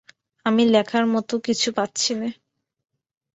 [0.45, 2.29] আমি লেখার মতো কিছু পাচ্ছি না।